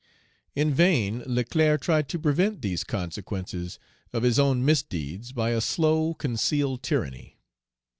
[0.55, 3.77] In vain Leclerc tried to prevent these consequences
[4.11, 7.37] of his own misdeeds by a slow, concealed tyranny.